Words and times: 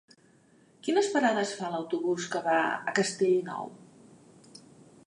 Quines 0.87 1.09
parades 1.17 1.51
fa 1.59 1.69
l'autobús 1.75 2.27
que 2.37 2.43
va 2.49 2.57
a 2.71 2.97
Castellnou? 3.03 3.73